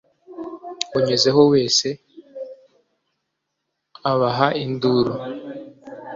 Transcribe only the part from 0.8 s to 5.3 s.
unyuzeho wese abaha induru